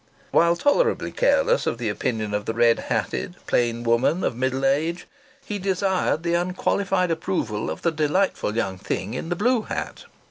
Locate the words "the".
1.77-1.87, 2.45-2.55, 6.23-6.33, 7.83-7.91, 9.29-9.35